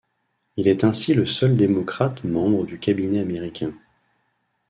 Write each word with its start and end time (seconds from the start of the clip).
Il 0.57 0.67
est 0.67 0.83
ainsi 0.83 1.13
le 1.13 1.27
seul 1.27 1.55
démocrate 1.55 2.23
membre 2.23 2.65
du 2.65 2.79
cabinet 2.79 3.19
américain. 3.19 3.71